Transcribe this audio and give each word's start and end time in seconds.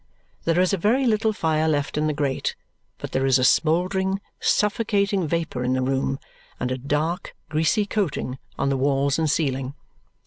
There 0.45 0.59
is 0.59 0.73
a 0.73 0.77
very 0.77 1.05
little 1.05 1.31
fire 1.31 1.67
left 1.67 1.95
in 1.95 2.07
the 2.07 2.13
grate, 2.13 2.55
but 2.97 3.11
there 3.11 3.23
is 3.27 3.37
a 3.37 3.43
smouldering, 3.43 4.19
suffocating 4.39 5.27
vapour 5.27 5.63
in 5.63 5.73
the 5.73 5.83
room 5.83 6.17
and 6.59 6.71
a 6.71 6.77
dark, 6.79 7.35
greasy 7.49 7.85
coating 7.85 8.39
on 8.57 8.69
the 8.69 8.77
walls 8.77 9.19
and 9.19 9.29
ceiling. 9.29 9.75